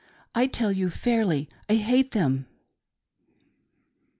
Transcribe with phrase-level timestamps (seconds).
[0.33, 2.47] I tell you fairly, I hate them."